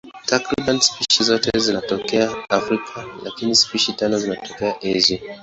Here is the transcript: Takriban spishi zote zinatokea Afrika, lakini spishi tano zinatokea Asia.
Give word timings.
Takriban 0.27 0.79
spishi 0.81 1.23
zote 1.23 1.59
zinatokea 1.59 2.31
Afrika, 2.49 3.05
lakini 3.23 3.55
spishi 3.55 3.93
tano 3.93 4.17
zinatokea 4.19 4.75
Asia. 4.81 5.21